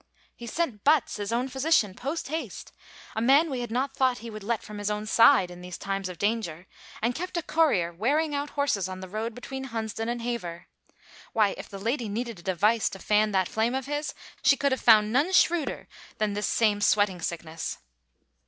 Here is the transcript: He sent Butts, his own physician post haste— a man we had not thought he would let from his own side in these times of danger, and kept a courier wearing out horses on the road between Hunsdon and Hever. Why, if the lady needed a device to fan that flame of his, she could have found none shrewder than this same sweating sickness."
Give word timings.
He 0.35 0.47
sent 0.47 0.83
Butts, 0.83 1.17
his 1.17 1.31
own 1.31 1.47
physician 1.47 1.93
post 1.93 2.29
haste— 2.29 2.71
a 3.15 3.21
man 3.21 3.51
we 3.51 3.59
had 3.59 3.69
not 3.69 3.93
thought 3.95 4.17
he 4.17 4.31
would 4.31 4.41
let 4.41 4.63
from 4.63 4.79
his 4.79 4.89
own 4.89 5.05
side 5.05 5.51
in 5.51 5.61
these 5.61 5.77
times 5.77 6.09
of 6.09 6.17
danger, 6.17 6.65
and 7.03 7.13
kept 7.13 7.37
a 7.37 7.43
courier 7.43 7.93
wearing 7.93 8.33
out 8.33 8.49
horses 8.57 8.89
on 8.89 9.01
the 9.01 9.07
road 9.07 9.35
between 9.35 9.65
Hunsdon 9.65 10.09
and 10.09 10.23
Hever. 10.23 10.65
Why, 11.33 11.53
if 11.55 11.69
the 11.69 11.77
lady 11.77 12.09
needed 12.09 12.39
a 12.39 12.41
device 12.41 12.89
to 12.89 12.97
fan 12.97 13.29
that 13.33 13.47
flame 13.47 13.75
of 13.75 13.85
his, 13.85 14.15
she 14.41 14.57
could 14.57 14.71
have 14.71 14.81
found 14.81 15.13
none 15.13 15.31
shrewder 15.33 15.87
than 16.17 16.33
this 16.33 16.47
same 16.47 16.81
sweating 16.81 17.21
sickness." 17.21 17.77